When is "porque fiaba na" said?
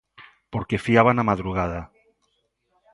0.53-1.27